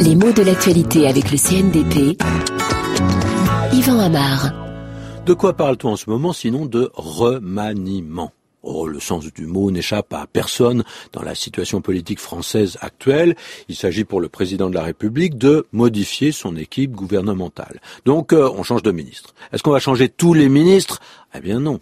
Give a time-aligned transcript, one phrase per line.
[0.00, 2.16] Les mots de l'actualité avec le CNDP.
[3.72, 4.52] Yvan Amar.
[5.24, 8.32] De quoi parle-t-on en ce moment sinon de remaniement?
[8.62, 13.34] Oh, le sens du mot n'échappe à personne dans la situation politique française actuelle.
[13.68, 17.80] Il s'agit pour le président de la République de modifier son équipe gouvernementale.
[18.04, 19.34] Donc, euh, on change de ministre.
[19.52, 21.00] Est-ce qu'on va changer tous les ministres?
[21.34, 21.80] Eh bien non.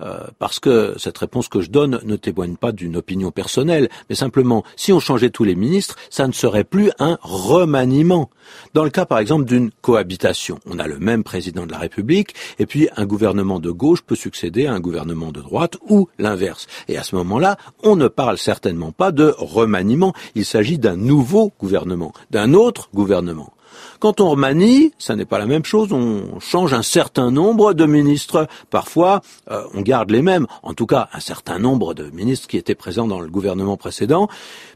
[0.00, 4.16] Euh, parce que cette réponse que je donne ne témoigne pas d'une opinion personnelle, mais
[4.16, 8.28] simplement, si on changeait tous les ministres, ça ne serait plus un remaniement.
[8.74, 12.34] Dans le cas, par exemple, d'une cohabitation, on a le même président de la République,
[12.58, 16.66] et puis un gouvernement de gauche peut succéder à un gouvernement de droite, ou l'inverse.
[16.88, 21.52] Et à ce moment-là, on ne parle certainement pas de remaniement, il s'agit d'un nouveau
[21.60, 23.52] gouvernement, d'un autre gouvernement.
[23.98, 27.86] Quand on remanie, ça n'est pas la même chose, on change un certain nombre de
[27.86, 28.46] ministres.
[28.70, 32.56] Parfois, euh, on garde les mêmes, en tout cas un certain nombre de ministres qui
[32.56, 34.28] étaient présents dans le gouvernement précédent.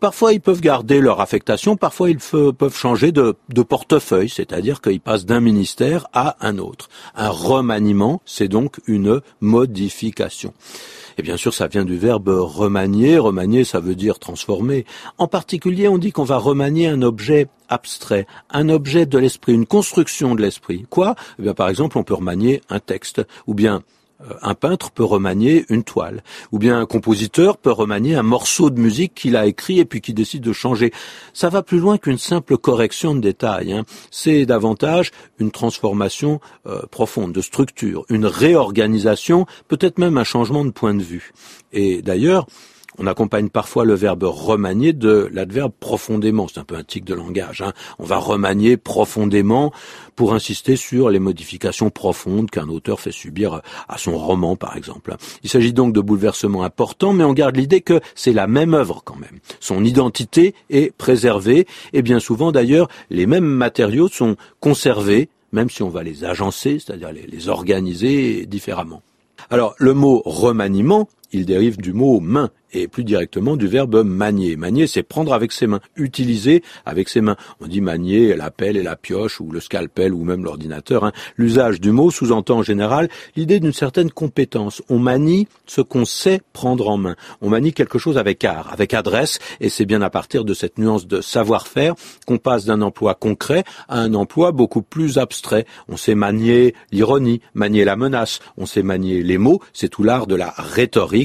[0.00, 5.00] Parfois, ils peuvent garder leur affectation, parfois ils peuvent changer de, de portefeuille, c'est-à-dire qu'ils
[5.00, 6.88] passent d'un ministère à un autre.
[7.14, 10.52] Un remaniement, c'est donc une modification.
[11.18, 13.18] Et bien sûr, ça vient du verbe remanier.
[13.18, 14.84] Remanier, ça veut dire transformer.
[15.18, 19.66] En particulier, on dit qu'on va remanier un objet abstrait, un objet de l'esprit, une
[19.66, 20.86] construction de l'esprit.
[20.90, 21.14] Quoi?
[21.38, 23.82] Eh bien, Par exemple, on peut remanier un texte, ou bien
[24.42, 26.22] un peintre peut remanier une toile,
[26.52, 30.00] ou bien un compositeur peut remanier un morceau de musique qu'il a écrit et puis
[30.00, 30.92] qui décide de changer.
[31.32, 33.72] Ça va plus loin qu'une simple correction de détails.
[33.72, 33.84] Hein.
[34.10, 40.70] C'est davantage une transformation euh, profonde de structure, une réorganisation, peut-être même un changement de
[40.70, 41.32] point de vue.
[41.72, 42.46] Et d'ailleurs,
[42.98, 46.46] on accompagne parfois le verbe remanier de l'adverbe profondément.
[46.48, 47.62] C'est un peu un tic de langage.
[47.62, 47.72] Hein.
[47.98, 49.72] On va remanier profondément
[50.16, 55.16] pour insister sur les modifications profondes qu'un auteur fait subir à son roman, par exemple.
[55.42, 59.02] Il s'agit donc de bouleversements importants, mais on garde l'idée que c'est la même œuvre
[59.04, 59.40] quand même.
[59.60, 65.82] Son identité est préservée, et bien souvent d'ailleurs, les mêmes matériaux sont conservés, même si
[65.82, 69.02] on va les agencer, c'est-à-dire les organiser différemment.
[69.50, 74.56] Alors, le mot remaniement, il dérive du mot main et plus directement du verbe manier.
[74.56, 77.36] Manier, c'est prendre avec ses mains, utiliser avec ses mains.
[77.60, 81.04] On dit manier la pelle et la pioche ou le scalpel ou même l'ordinateur.
[81.04, 81.12] Hein.
[81.36, 84.82] L'usage du mot sous-entend en général l'idée d'une certaine compétence.
[84.88, 87.16] On manie ce qu'on sait prendre en main.
[87.40, 90.78] On manie quelque chose avec art, avec adresse, et c'est bien à partir de cette
[90.78, 91.94] nuance de savoir-faire
[92.26, 95.66] qu'on passe d'un emploi concret à un emploi beaucoup plus abstrait.
[95.88, 100.26] On sait manier l'ironie, manier la menace, on sait manier les mots, c'est tout l'art
[100.26, 101.23] de la rhétorique,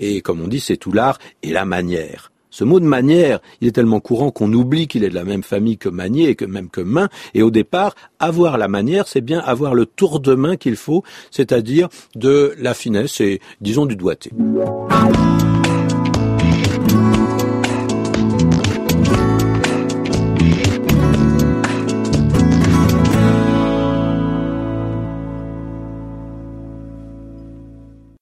[0.00, 2.32] et comme on dit, c'est tout l'art et la manière.
[2.50, 5.42] Ce mot de manière, il est tellement courant qu'on oublie qu'il est de la même
[5.42, 7.08] famille que manier et que même que main.
[7.34, 11.04] Et au départ, avoir la manière, c'est bien avoir le tour de main qu'il faut,
[11.30, 14.30] c'est-à-dire de la finesse et, disons, du doigté.